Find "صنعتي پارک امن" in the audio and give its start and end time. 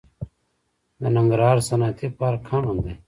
1.69-2.77